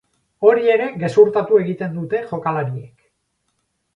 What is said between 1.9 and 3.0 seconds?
dute jokalariek.